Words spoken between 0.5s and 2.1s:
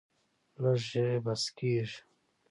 لږ یې بس کیږي.